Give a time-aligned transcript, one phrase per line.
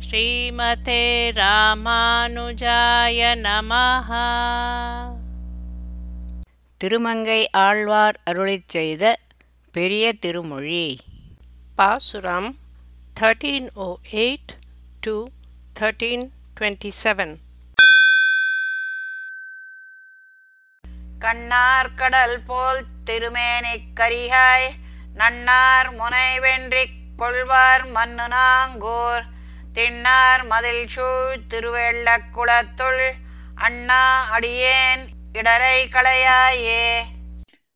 [0.00, 4.10] ஸ்ரீமதே ராமானுஜாய நமஹ.
[6.80, 9.04] திருமங்கை ஆழ்வார் அருளிச் செய்த
[9.72, 11.00] பெரிய திருமொழி.
[11.74, 12.56] பாசுரம்
[13.16, 14.54] 1308
[15.02, 15.14] to
[15.80, 17.38] 1327
[21.18, 24.68] கண்ணார் கடல் போல் திருமேனிக் கரிகாய்
[25.14, 29.24] நன்னார் முனை வென்றிக் கொள்வார் மன்னு நாங்கூர்
[29.76, 33.02] திண்ணார் மதில் சூழ் திருவெள்ளக் குளத்துள்
[33.54, 35.02] அண்ணா அடியேன்
[35.32, 36.84] இடரை களையாயே.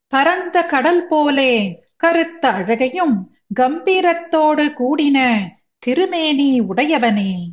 [0.09, 5.39] பரந்த கடல் போலே கருத்த அழகையும் கம்பீரத்தோடு கூடின
[5.79, 7.49] திருமேனி உடையவனே.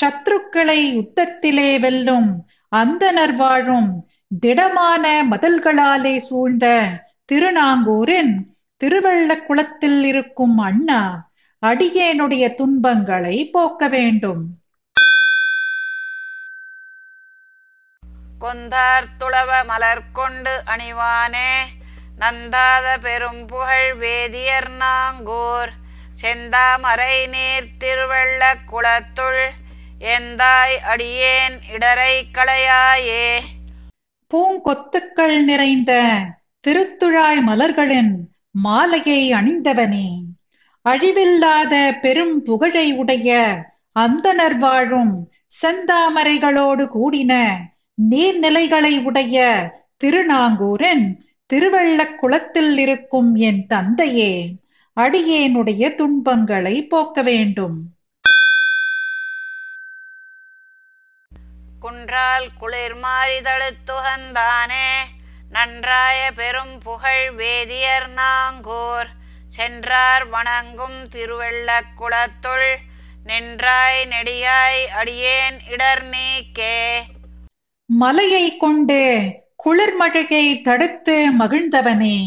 [0.00, 4.08] சத்ருக்களை யுத்தத்திலே வெல்லும் அந்தணர் வாழும்
[4.40, 6.84] திடமான மதல்களாலே சூழ்ந்த
[7.24, 8.34] திருநாங்கூரின்
[8.84, 11.30] திருவள்ளக்குளத்தில் இருக்கும் அண்ணா.
[11.66, 14.58] அடியேனுடைய துன்பங்களை போக்க வேண்டும்.
[18.38, 21.52] கொந்தார் துளவ மலர் கொண்டு அணிவானே
[22.18, 25.68] நந்தாத பெரும் புகழ் வேதியர் நாங்கூர்.
[26.22, 29.48] செந்தாமரை நீர் திருவெள்ளக் குளத்துள்
[30.00, 33.38] எந்தாய் அடியேன் இடரை களையாயே.
[34.34, 36.20] பூங்கொத்துக்கள் நிறைந்த
[36.66, 40.20] திருத்துழாய் மலர்களின் மாலையை அணிந்தவனே.
[40.88, 43.56] அழிவில்லாத பெரும் புகழை உடைய
[43.98, 47.56] அந்தணர் வாழும் செந்தாமரைகளோடு கூடின
[48.10, 49.36] நீர்நிலைகளை உடைய
[49.96, 54.54] திருநாங்கூரன் திருவள்ளக் குளத்தில் இருக்கும் என் தந்தையே
[55.00, 57.76] அடியேனுடைய துன்பங்களை போக்க வேண்டும்.
[61.80, 63.40] குன்றால் குளிர் மாறி
[65.50, 69.08] நன்றாய பெரும் புகழ் வேதியர் நாங்கூர்.
[69.56, 72.70] சென்றார் வணங்கும் திருவெள்ளக் குளத்துள்.
[73.24, 77.02] நின்றாய் நெடியாய் அடியேன் இடர் நீக்கே.
[77.86, 79.00] மலையை கொண்டு
[79.64, 82.18] குளிர்மழையை தடுத்து மகிழ்ந்தவனே.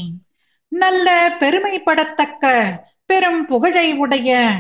[0.68, 2.74] நல்ல பெருமைப்படத்தக்க
[3.06, 4.52] பெரும் புகழை உடைய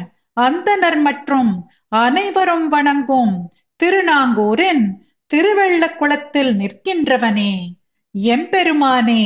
[0.41, 3.33] அந்தனர் மற்றும் அனைவரும் வணங்கும்
[3.75, 4.85] திருநாங்கூரின்
[5.33, 7.53] திருவெள்ள குளத்தில் நிற்கின்றவனே.
[8.11, 9.23] எம்பெருமானே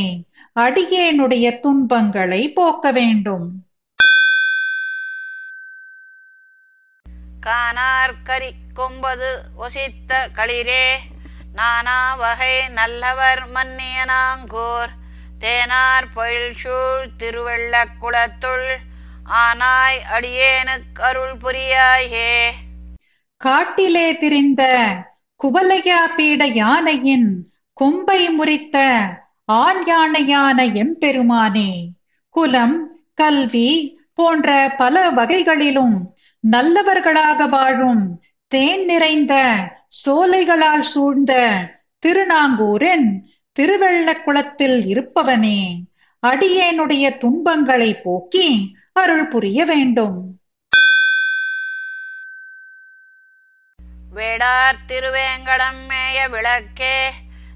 [0.59, 3.47] அடியேனுடைய துன்பங்களை போக்க வேண்டும்.
[7.43, 10.85] கானார் கரி கொம்பது ஒசித்த களிரே
[11.53, 14.91] நானா வகை நல்லவர் மன்னிய நாங்கூர்
[15.39, 18.67] தேனார் பொயில் சூழ் திருவெள்ளக் குளத்துள்
[19.39, 22.33] ஆனாய் அடியேனுக்கு அருள் புரியாயே
[23.41, 24.61] காட்டிலே திரிந்த
[25.39, 27.29] குவலையா பீட யானையின்
[27.77, 28.77] கொம்பை முறித்த
[29.49, 31.71] ஆண் யானையான எம்பெருமானே
[32.29, 32.75] குலம்
[33.13, 33.69] கல்வி
[34.13, 38.03] போன்ற பல வகைகளிலும் நல்லவர்களாக வாழும்
[38.47, 39.33] தேன் நிறைந்த
[40.05, 41.33] சோலைகளால் சூழ்ந்த
[41.99, 43.07] திருநாங்கூரின்
[43.59, 45.59] திருவெள்ளக்குளத்தில் இருப்பவனே
[46.23, 48.47] அடியேனுடைய துன்பங்களை போக்கி
[48.93, 50.19] அருள் புரிய வேண்டும்.
[54.15, 56.95] வேடார் திருவேங்கடம் மேய விளக்கே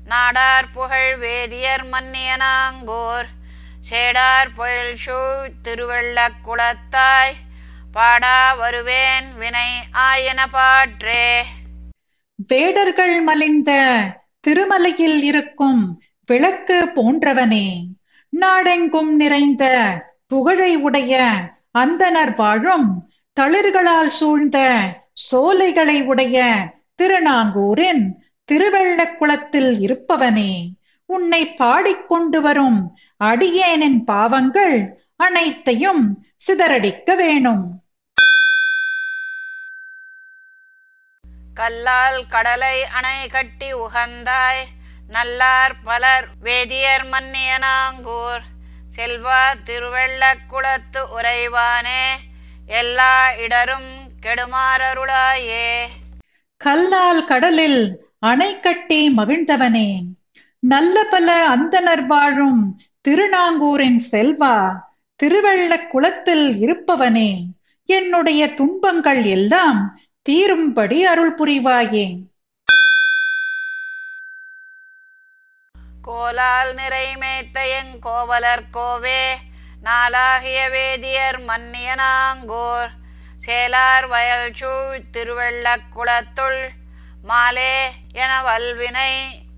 [0.06, 3.25] நாடார் புகழ் வேதியர் மன்னியனாங்கோர்.
[3.90, 7.36] சேடார் பொயில் சூழ் திருவெள்ளக் குளத்தாய்
[7.91, 11.44] பாடா வருவேன் வினை ஆயன பாற்றே.
[12.47, 13.72] வேடர்கள் மலிந்த
[14.47, 17.86] திருமலையில் இருக்கும் விளக்கு போன்றவனே.
[18.30, 19.66] நாடெங்கும் நிறைந்த
[20.28, 21.30] புகழை உடைய
[21.80, 23.09] அந்தணர் வாழும்
[23.40, 24.80] தளிர்களால் சூழ்ந்த
[25.13, 26.56] சோலைகளை உடைய
[26.96, 30.52] திருநாங்கூரின் திருவெள்ளக் குளத்தில் இருப்பவனே
[31.06, 32.80] உன்னை பாடிக்கொண்டு வரும்
[33.20, 34.78] அடியேனின் பாவங்கள்
[35.16, 36.04] அனைத்தையும்
[36.48, 37.81] சிதறடிக்க வேணும்.
[41.56, 44.64] கல்லால் கடலை அணை கட்டி உகந்தாய்
[45.10, 48.44] நல்லார் பலர் வேதியர் மன்னிய நாங்கூர்
[48.96, 52.04] செல்வா திருவெள்ளக் குளத்து உறைவானே
[52.68, 55.68] எல்லா இடரும் கெடுமாறருளாயே.
[56.57, 57.81] கல்லால் கடலில்
[58.24, 60.02] அணை கட்டி மகிழ்ந்தவனே.
[60.60, 64.80] நல்ல பல அந்தணர் வாழும் திருநாங்கூரின் செல்வா
[65.24, 67.31] திருவள்ள குளத்தில் இருப்பவனே.
[67.86, 70.00] என்னுடைய துன்பங்கள் எல்லாம்
[70.30, 72.06] தீரும்படி அருள் புரிவாயே.
[76.02, 79.26] கோலால் நிறைமேத்தையங் கோவலர் கோவே
[79.81, 82.90] நாளாகிய வேதியர் மன்னியனாங்கோர்.
[83.46, 86.62] சேலார் வயல் சூழ் திருவெள்ளக் குளத்துள்
[87.28, 87.75] மாலே
[88.14, 89.12] என வல்வினை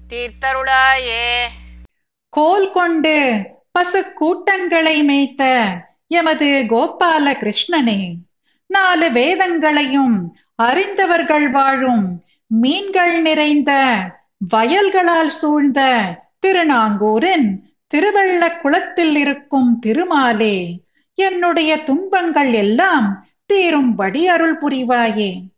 [0.09, 1.27] தீர்த்தருளாயே.
[2.29, 3.41] கோல் கொண்டு
[3.71, 5.43] பசு கூட்டங்களை மேய்த்த
[6.07, 8.15] எமது கோபால கிருஷ்ணனே
[8.67, 13.71] நாலு வேதங்களையும் அறிந்தவர்கள் வாழும் மீன்கள் நிறைந்த
[14.37, 15.81] வயல்களால் சூழ்ந்த
[16.39, 20.77] திருநாங்கூரின் திருவள்ள குளத்தில் இருக்கும் திருமாலே
[21.13, 25.53] என்னுடைய துன்பங்கள் எல்லாம் தீரும்படி அருள் புரிவாயே.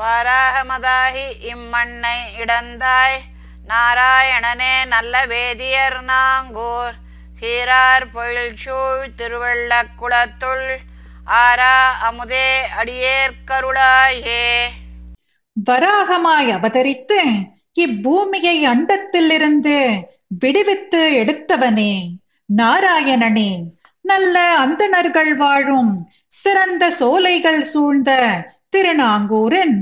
[0.00, 3.18] வாராகமதாகி இம்மண்ணை இடந்தாய்.
[3.68, 6.96] நாராயணனே நல்ல வேதியர் நாங்கூர்.
[7.40, 9.10] சீரார் பொழில் சூழ்
[10.00, 10.68] குளத்துள்
[11.24, 11.76] ஆரா
[12.08, 12.48] அமுதே
[12.80, 14.44] அடியேற்கருளாயே
[15.70, 17.18] வராகமாய் அவதரித்து
[17.80, 19.76] இப்பூமியை அண்டத்திலிருந்து
[20.40, 21.92] விடுவித்து எடுத்தவனே.
[22.56, 23.50] நாராயணனே
[24.00, 25.92] நல்ல அந்தணர்கள் வாழும்
[26.28, 28.10] சிறந்த சோலைகள் சூழ்ந்த
[28.72, 29.76] திருநாங்கூரின்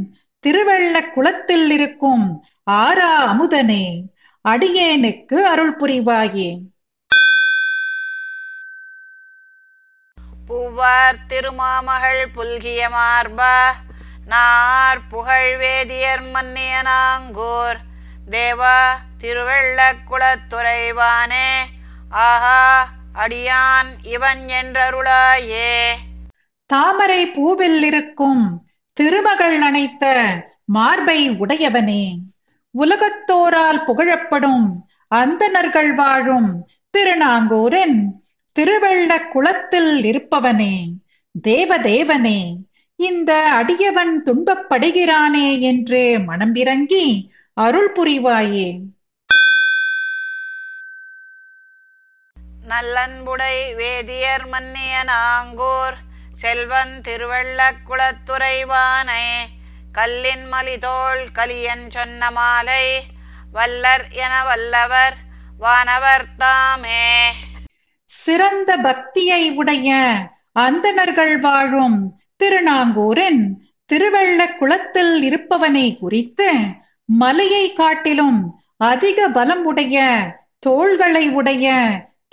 [0.44, 2.24] திருவெள்ள குளத்தில் இருக்கும்
[2.64, 3.84] ஆரா அமுதனே
[4.44, 6.50] அடியேனுக்கு அருள் புரிவாயே.
[10.48, 13.56] பூவார் திருமாமகள் புல்கிய மார்பா
[14.26, 17.78] நார் புகழ் வேதியர் மன்னிய நாங்கூர்.
[18.30, 18.78] தேவா
[19.18, 21.50] திருவெள்ளக் குளத்துறைவானே
[22.10, 25.74] ஆஹா அடியான் இவன் என்றருளாயே.
[26.66, 28.42] தாமரை பூவில் இருக்கும்
[28.98, 30.04] திருமகள் நனைத்த
[30.64, 32.16] மார்பை உடையவனே.
[32.78, 34.64] உலகத்தோரால் புகழப்படும்
[35.08, 37.98] அந்தணர்கள் வாழும் திருநாங்கூரின்
[38.56, 40.74] திருவெள்ள குளத்தில் இருப்பவனே
[41.48, 42.40] தேவதேவனே.
[42.96, 48.68] இந்த அடியவன் துன்பப்படுகிறானே என்று மனம் இறங்கி அருள் புரிவாயே.
[52.68, 55.98] நல்லன்புடை வேதியர் மன்னிய நாங்கூர்
[56.38, 59.24] செல்வன் திருவள்ளக் குளத்துறைவானை
[59.92, 62.84] கல்லின் மலிதோள் கலியன் சொன்ன மாலை
[63.52, 65.16] வல்லர் என வல்லவர்
[65.58, 67.06] வானவர் தாமே.
[68.08, 69.88] சிறந்த பக்தியை உடைய
[70.56, 71.98] அந்தணர்கள் வாழும்
[72.36, 73.42] திருநாங்கூரின்
[73.90, 76.48] திருவள்ள குளத்தில் இருப்பவனை குறித்து
[77.08, 78.40] மலையை காட்டிலும்
[78.84, 79.98] அதிக பலம் உடைய
[80.58, 81.66] தோள்களை உடைய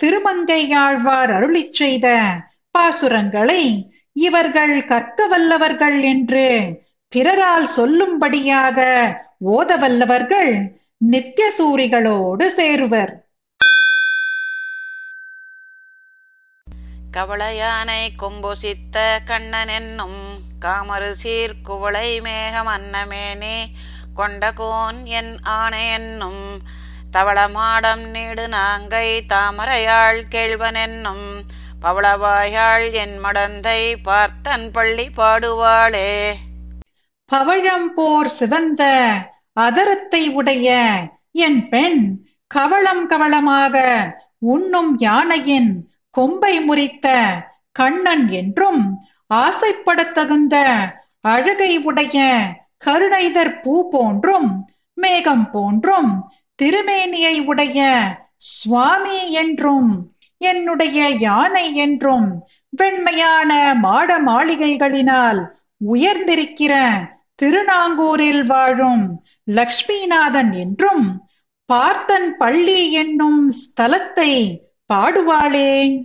[0.04, 2.06] திருமங்கையாழ்வார் அருளிச் செய்த
[2.74, 3.62] பாசுரங்களை
[4.16, 6.46] இவர்கள் கற்க வல்லவர்கள் என்று
[7.12, 8.78] பிறரால் சொல்லும்படியாக
[9.44, 10.52] ஓத வல்லவர்கள்
[11.10, 13.12] நித்தியசூரிகளோடு சேருவர்.
[17.12, 20.20] கவளையானை கொம்புசித்த கண்ணன் என்னும்
[20.58, 23.58] காமறு சீர்குவளை மேகம் அன்னமேனே
[24.16, 26.42] கொண்டகோன் என் ஆணை என்னும்
[27.10, 31.26] தவளமாடம் நீடு நாங்கை தாமரையாள் கேழ்வன் என்னும்
[31.82, 36.10] பவளவாயாள் என் மடந்தை பார்த்தன் பள்ளி பாடுவாளே.
[37.32, 38.82] பவழம் போர் சிவந்த
[39.60, 40.68] அதரத்தை உடைய
[41.32, 42.00] என் பெண்
[42.46, 43.76] கவளம் கவளமாக
[44.38, 45.70] உண்ணும் யானையின்
[46.10, 47.06] கொம்பை முறித்த
[47.72, 48.82] கண்ணன் என்றும்
[49.34, 50.56] ஆசைப்படத் தகுந்த
[51.20, 52.18] அழகை உடைய
[52.78, 54.50] கருணைதர் பூ போன்றும்
[54.94, 56.10] மேகம் போன்றும்
[56.62, 57.80] திருமேனியை உடைய
[58.36, 59.90] சுவாமி என்றும்
[60.38, 65.40] என்னுடைய யானை என்றும் வெண்மையான மாட மாளிகைகளினால்
[65.92, 66.72] உயர்ந்திருக்கிற
[67.42, 71.28] திருநாங்கூரில் வாழும் லக்ஷ்மிநாதன் என்றும்
[71.66, 74.60] பார்த்தன் பள்ளி என்னும் ஸ்தலத்தை
[74.94, 76.02] பாடுவாளே.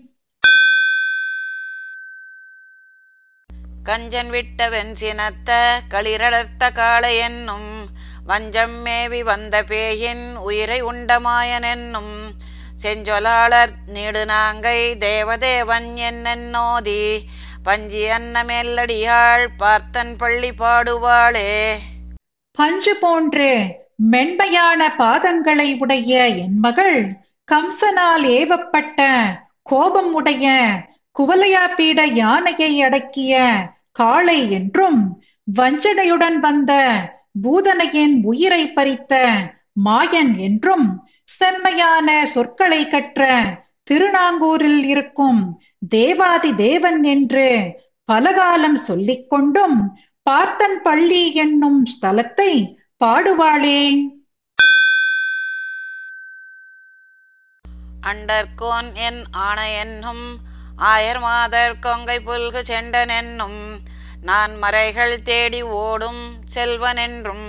[3.86, 5.52] கஞ்சன் விட்ட வெண்சினத்த
[5.90, 7.90] களிரடர்த்த காளை என்னும்
[8.26, 12.21] வஞ்சம் மேவி வந்த பேயின் உயிரை உண்டமாயன் என்னும்
[12.82, 17.02] செஞ்சொலாளர் நீடு நாங்கை தேவதேவன் என்னென்னோதி
[17.64, 21.50] பஞ்சி அன்னமேல்லடியாள் பார்த்தன் பள்ளி பாடுவாளே.
[22.58, 23.52] பஞ்சு போன்று
[24.04, 26.98] மென்மையான பாதங்களை உடைய என் மகள்
[27.48, 29.00] கம்சனால் ஏவப்பட்ட
[29.64, 30.46] கோபம் உடைய
[31.16, 33.36] குவலையாபீட யானையை அடக்கிய
[33.92, 35.00] காளை என்றும்
[35.48, 36.72] வஞ்சனையுடன் வந்த
[37.44, 39.14] பூதனையின் உயிரை பறித்த
[39.86, 40.88] மாயன் என்றும்
[41.38, 43.22] செம்மையான சொற்களை கற்ற
[43.84, 45.42] திருநாங்கூரில் இருக்கும்
[45.90, 47.48] தேவாதி தேவன் என்று
[48.10, 49.78] பலகாலம் சொல்லிக் கொண்டும்
[50.24, 52.52] பார்த்தன் பள்ளி என்னும் ஸ்தலத்தை
[53.02, 53.82] பாடுவாளே.
[58.08, 60.26] அண்டர்கோன் என் ஆணை என்னும்
[60.84, 63.62] ஆயர் மாதர் கொங்கை புல்கு செண்டன் என்னும்
[64.22, 67.48] நான் மறைகள் தேடி ஓடும் செல்வன் என்றும்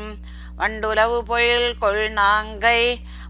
[0.59, 2.81] வண்டுலவு பொழில் கொள் நாங்கை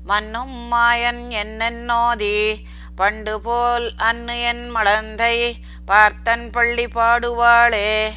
[0.04, 2.54] மன்னும் மாயன் என்னென்னோதி
[2.96, 5.52] பண்டு போல் அன்னு என் மடந்தை
[5.86, 8.10] பார்த்தன் பள்ளி பாடுவாளே.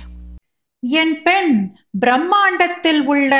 [0.80, 3.34] என் பெண் பிரம்மாண்டத்தில் உள்ள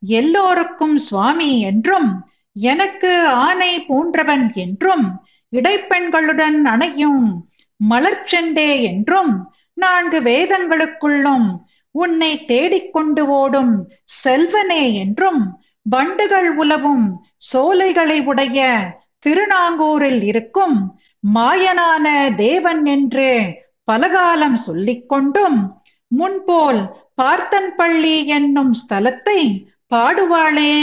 [0.00, 7.48] எல்லோருக்கும் சுவாமி என்றும் எனக்கு ஆனை போன்றவன் என்றும் இடைப்பெண்களுடன் அணையும்
[7.90, 13.88] மலர்ச்செண்டே என்றும் நான்கு வேதங்களுக்குள்ளும் உன்னை தேடிக்கொண்டு ஓடும்
[14.24, 17.06] செல்வனே என்றும் வண்டுகள் உலவும்
[17.38, 18.60] சோலைகளை உடைய
[19.26, 20.76] திருநாங்கூரில் இருக்கும்
[21.34, 25.58] மாயனான தேவன் என்று பலகாலம் சொல்லிக் கொண்டும்
[26.08, 26.80] முன்போல்
[27.14, 29.40] பார்த்தன் பள்ளி என்னும் ஸ்தலத்தை
[29.94, 30.74] பாடுவாளே.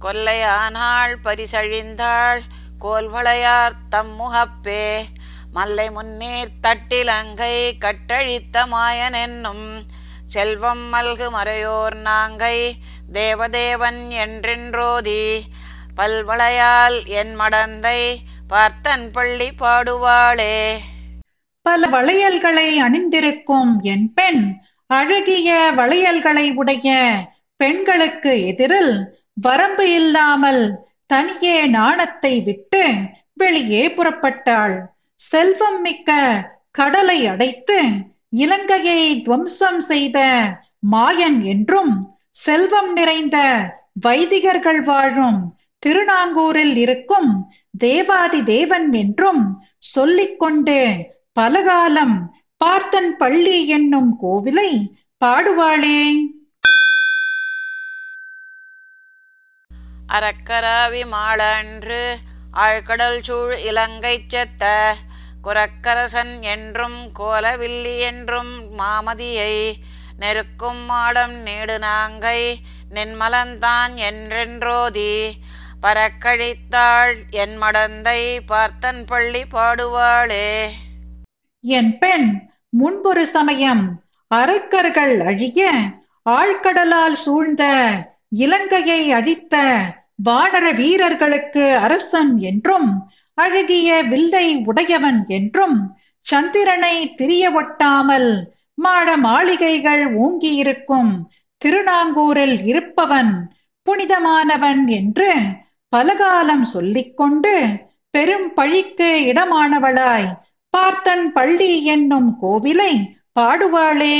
[0.00, 2.40] கொல்லையானாள் பரிசழிந்தாள்
[2.80, 5.04] கோல்வளையார் தம் முகப்பே
[5.52, 9.66] மல்லை முன்னீர் தட்டிலங்கை கட்டழித்த மாயன் என்னும்
[10.34, 12.56] செல்வம் மல்கு மறையோர் நாங்கை
[13.12, 15.22] தேவதேவன் என்றென்றோதி.
[15.96, 18.00] பல்வளையால் என் மடந்தை
[18.48, 20.56] பார்த்தன் பள்ளி பாடுவாளே.
[21.62, 24.42] பல வளையல்களை அணிந்திருக்கும் என் பெண்
[24.86, 26.88] அழகிய வளையல்களை உடைய
[27.56, 28.96] பெண்களுக்கு எதிரில்
[29.34, 30.64] வரம்பு இல்லாமல்
[31.06, 32.84] தனியே நாணத்தை விட்டு
[33.34, 34.76] வெளியே புறப்பட்டாள்.
[35.20, 36.10] செல்வம் மிக்க
[36.70, 37.78] கடலை அடைத்து
[38.34, 40.18] இலங்கையை துவம்சம் செய்த
[40.90, 41.94] மாயன் என்றும்
[42.36, 43.36] செல்வம் நிறைந்த
[44.06, 45.40] வைதிகர்கள் வாழும்
[45.82, 47.30] திருநாங்கூரில் இருக்கும்
[47.78, 49.42] தேவாதி தேவன் என்றும்
[49.78, 50.78] சொல்லிக்கொண்டு
[51.32, 52.16] பலகாலம்
[52.60, 54.70] பார்த்தன் பள்ளி என்னும் கோவிலை
[55.24, 56.00] பாடுவாளே.
[60.08, 62.02] அறக்கராவி மாளன்று
[62.54, 64.64] ஆழ்கடல் சூழ் இலங்கை செத்த
[65.44, 69.72] குரக்கரசன் என்றும் கோலவில்லி என்றும் மாமதியை
[70.18, 72.40] நெருக்கும் மாடம் நீடு நாங்கை
[72.90, 75.12] நின்மலந்தான் என்றென்றோதி.
[75.82, 80.48] பறக்கழித்தாள் என் மடந்தை பார்த்தன் பள்ளி பாடுவாளே.
[81.64, 82.28] என் பெண்
[82.68, 85.70] முன்பொரு சமயம் அரக்கர்கள் அழிய
[86.30, 87.64] ஆழ்கடலால் சூழ்ந்த
[88.28, 89.56] இலங்கையை அழித்த
[90.24, 92.88] வானர வீரர்களுக்கு அரசன் என்றும்
[93.38, 95.78] அழகிய வில்லை உடையவன் என்றும்
[96.26, 98.30] சந்திரனை திரிய ஒட்டாமல்
[98.74, 101.12] மாட மாளிகைகள் ஓங்கியிருக்கும்
[101.62, 103.32] திருநாங்கூரில் இருப்பவன்
[103.86, 105.30] புனிதமானவன் என்று
[105.92, 107.54] பலகாலம் சொல்லிக்கொண்டு
[108.10, 110.28] பெரும் பழிக்கு இடமானவளாய்
[110.70, 112.92] பார்த்தன் பள்ளி என்னும் கோவிலை
[113.40, 114.16] பாடுவாளே.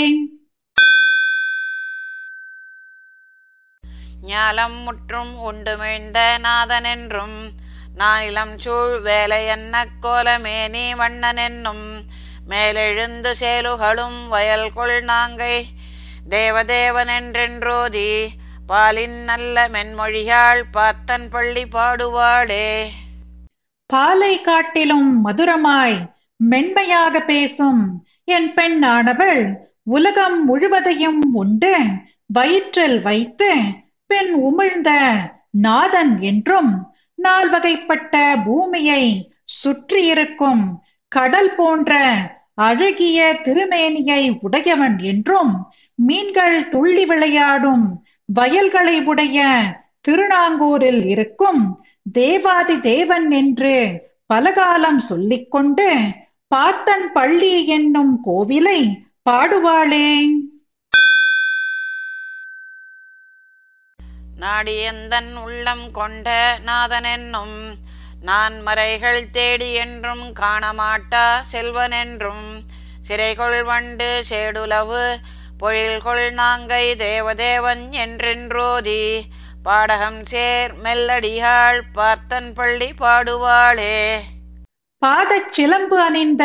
[4.27, 7.39] ஞாலம் முற்றும் உண்டுமிழ்ந்த நாதனென்றும்
[7.95, 11.85] நான் இளம் சூழ் வேலை என்ன கோலமேனி வண்ணனென்னும்
[12.49, 15.63] மேலெழுந்து சேலுகளும் வயல் கொள் நாங்கை.
[16.29, 18.27] தேவதேவனென்றென்றோதி
[18.67, 22.87] பாலின் நல்ல மென்மொழியாள் பார்த்தன் பள்ளி பாடுவாளே.
[23.87, 31.77] பாலை காட்டிலும் மதுரமாய் மென்மையாக பேசும் என் பெண்ணானவள் உலகம் முழுவதையும் உண்டு.
[32.27, 33.55] வயிற்றில் வைத்து
[34.07, 34.91] பின் உமிழ்ந்த
[35.51, 39.05] நாதன் என்றும் நால்வகைப்பட்ட பூமியை
[39.55, 40.65] சுற்றியிருக்கும்
[41.13, 41.93] கடல் போன்ற
[42.61, 45.53] அழகிய திருமேனியை உடையவன் என்றும்
[45.99, 47.85] மீன்கள் துள்ளி விளையாடும்
[48.29, 49.39] வயல்களை உடைய
[50.01, 51.61] திருநாங்கூரில் இருக்கும்
[52.15, 53.75] தேவாதி தேவன் என்று
[54.27, 55.89] பலகாலம் சொல்லிக்கொண்டு
[56.51, 58.81] பார்த்தன் பள்ளி என்னும் கோவிலை
[59.31, 60.09] பாடுவாளே
[64.45, 66.29] நாடியந்தன் உள்ளம் கொண்ட
[66.67, 67.59] நாதனென்னும்
[68.23, 72.47] நான் மறைகள் தேடி என்றும் காணமாட்டா செல்வனென்றும்
[73.09, 75.05] சிறைகொள் வண்டு சேடுலவு
[75.63, 79.03] பொழில்கொள் நாங்கை தேவதேவன் என்றென்றோதி
[79.65, 83.97] பாடகம் சேர் மெல்லடியாள் பார்த்தன் பள்ளி பாடுவாளே.
[85.03, 86.45] பாதச் சிலம்பு அணிந்த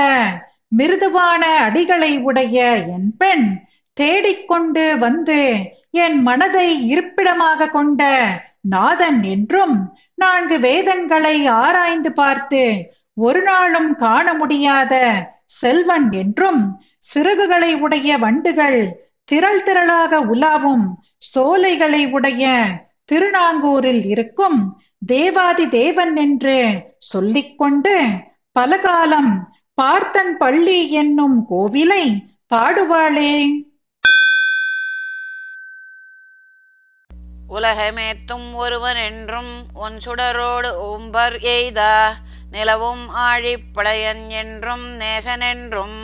[0.77, 2.57] மிருதுவான அடிகளை உடைய
[2.93, 3.47] என் பெண்
[3.97, 5.39] தேடிக்கொண்டு வந்து
[5.93, 8.03] என் மனதை இருப்பிடமாக கொண்ட
[8.69, 9.75] நாதன் என்றும்
[10.15, 12.63] நான்கு வேதங்களை ஆராய்ந்து பார்த்து
[13.13, 14.93] ஒரு நாளும் காண முடியாத
[15.45, 16.61] செல்வன் என்றும்
[17.13, 18.81] சிறகுகளை உடைய வண்டுகள்
[19.23, 20.85] திரள் திரளாக உலாவும்
[21.17, 22.43] சோலைகளை உடைய
[23.05, 24.59] திருநாங்கூரில் இருக்கும்
[25.05, 26.57] தேவாதி தேவன் என்று
[26.97, 27.95] சொல்லிக்கொண்டு
[28.51, 29.31] பலகாலம்
[29.73, 32.03] பார்த்தன் பள்ளி என்னும் கோவிலை
[32.55, 33.33] பாடுவாளே.
[37.49, 42.11] உலகமேத்தும் ஒருவன் என்றும் உன் சுடரோடு உம்பர் எய்தா
[42.51, 45.97] நிலவும் ஆழிப்படையன் என்றும் நேசனென்றும்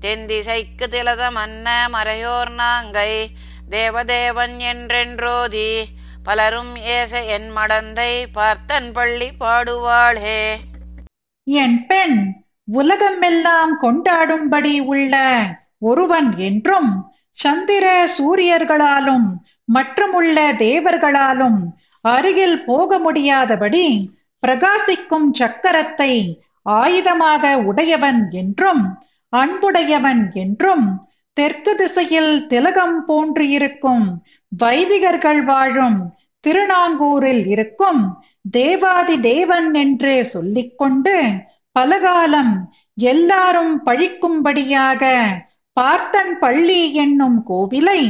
[0.00, 3.26] தென்திசைக்கு திலத மன்ன மறையோர் நாங்கை
[3.70, 5.84] தேவதேவன் என்றென்றோதி
[6.24, 10.56] பலரும் ஏச என் மடந்தை பார்த்தன் பள்ளி பாடுவாளே.
[11.44, 15.14] என் பெண் உலகமெல்லாம் கொண்டாடும்படி உள்ள
[15.78, 19.28] ஒருவன் என்றும் சந்திர சூரியர்களாலும்
[19.68, 21.58] மற்றுமுள்ள தேவர்களாலும்
[22.04, 23.86] அருகில் போக முடியாதபடி
[24.42, 26.12] பிரகாசிக்கும் சக்கரத்தை
[26.76, 28.82] ஆயுதமாக உடையவன் என்றும்
[29.32, 30.86] அன்புடையவன் என்றும்
[31.36, 34.06] தெற்கு திசையில் திலகம் போன்றிருக்கும்
[34.52, 35.98] வைதிகர்கள் வாழும்
[36.44, 38.00] திருநாங்கூரில் இருக்கும்
[38.50, 41.14] தேவாதி தேவன் என்று சொல்லிக்கொண்டு
[41.76, 42.52] பலகாலம்
[43.06, 45.02] எல்லாரும் பழிக்கும்படியாக
[45.76, 48.00] பார்த்தன் பள்ளி என்னும் கோவிலை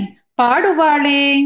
[0.42, 1.44] பாடுவாளே.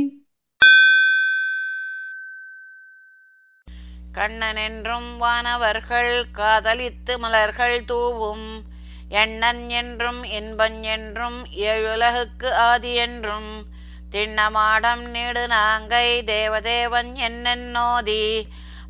[4.13, 8.63] கண்ணன் என்றும் வானவர்கள் காதலித்து மலர்கள் தூவும்.
[9.09, 13.65] எண்ணன் என்றும் இன்பன் என்றும் ஏழுலகுக்கு ஆதி என்றும்
[14.11, 18.43] திண்ணமாடம் நீடு நாங்கை தேவதேவன் என்னென்னோதி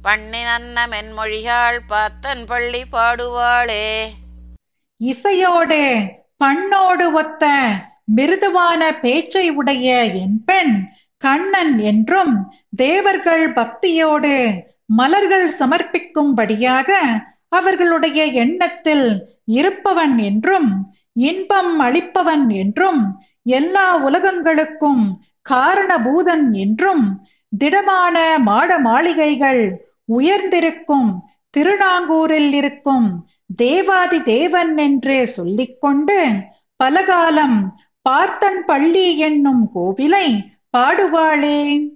[0.05, 4.09] பண்ணினன்ன மென்மொழியாள் பார்த்தன் பள்ளி பாடுவாளே.
[4.97, 6.11] இசையோடு
[6.45, 7.47] பண்ணோடு ஒத்த
[8.13, 9.89] மிருதுவான பேச்சை உடைய
[10.21, 10.75] என் பெண்
[11.23, 12.35] கண்ணன் என்றும்
[12.77, 14.35] தேவர்கள் பக்தியோடு
[14.93, 16.89] மலர்கள் சமர்ப்பிக்கும்படியாக
[17.51, 19.07] அவர்களுடைய எண்ணத்தில்
[19.57, 20.69] இருப்பவன் என்றும்
[21.23, 23.01] இன்பம் அளிப்பவன் என்றும்
[23.51, 25.03] எல்லா உலகங்களுக்கும்
[25.47, 27.05] காரணபூதன் என்றும்
[27.53, 29.63] திடமான மாட மாளிகைகள்
[30.17, 31.09] உயர்ந்திருக்கும்
[31.55, 33.09] திருநாங்கூரில் இருக்கும்
[33.57, 36.19] தேவாதி தேவன் என்று சொல்லிக்கொண்டு
[36.81, 37.59] பலகாலம்
[38.03, 41.89] பார்த்தன் பள்ளி என்னும் கோவிலை பாடுவாளே.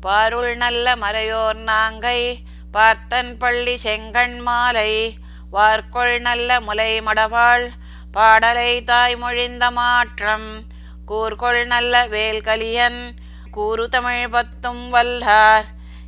[0.00, 2.34] பாருள் நல்ல மலையோர் நாங்கை
[2.72, 5.14] பார்த்தன் பள்ளி செங்கண் மாலை.
[5.50, 7.68] வார்கொள் நல்ல முலை மடவாள்
[8.12, 10.62] பாடலை தாய்மொழிந்த மாற்றம்.
[11.08, 13.10] கூர்கொள் நல்ல வேல்கலியன்
[13.50, 15.64] கூறு தமிழ் பத்தும் வல்லார்.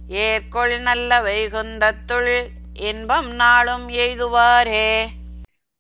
[0.09, 5.17] ஏற்கொள் நல்ல வைகுந்தத்துள் இன்பம் நாளும் எய்துவாரே.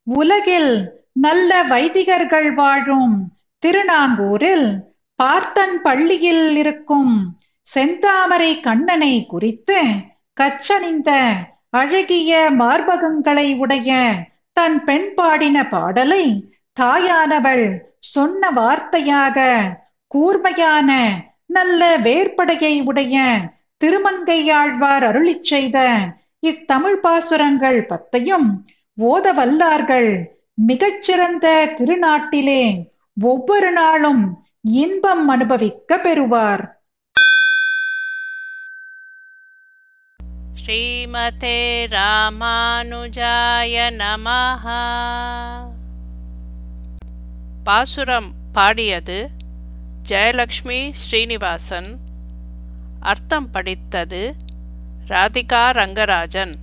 [0.08, 0.72] உலகில்
[1.16, 3.14] நல்ல வைதிகர்கள் வாழும்
[3.62, 4.68] திருநாங்கூரில்
[5.18, 7.12] பார்த்தன் பள்ளியில் இருக்கும்
[7.66, 9.78] செந்தாமரை கண்ணனை குறித்து
[10.36, 11.10] கச்சணிந்த
[11.72, 13.90] அழகிய மார்பகங்களை உடைய
[14.56, 16.24] தன் பெண் பாடின பாடலை
[16.76, 17.66] தாயானவள்
[18.08, 19.38] சொன்ன வார்த்தையாக
[20.10, 20.90] கூர்மையான
[21.48, 23.16] நல்ல வேர்படையை உடைய
[23.80, 25.78] திருமங்கையாழ்வார் அருளிச் செய்த
[26.42, 28.48] இத்தமிழ் பாசுரங்கள் பத்தையும்
[28.98, 32.84] ஓத வல்லார்கள் மிகச்சிறந்த திருநாட்டிலே
[33.20, 36.82] ஒவ்வொரு நாளும் இன்பம் அனுபவிக்க பெறுவார்.
[40.64, 44.68] ஸ்ரீமதே ராமானுஜாய நமஹ.
[47.64, 49.30] பாசுரம் பாடியது
[50.08, 51.98] ஜெயலக்ஷ்மி ஸ்ரீனிவாசன்.
[53.00, 54.34] அர்த்தம் படித்தது
[55.08, 56.54] ராதிகா ரங்கராஜன்.